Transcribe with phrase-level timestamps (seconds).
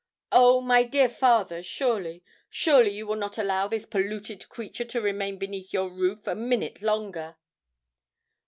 [0.31, 0.61] Oh!
[0.61, 5.89] my dear father, surely—surely you will not allow this polluted creature to remain beneath your
[5.91, 7.35] roof a minute longer!"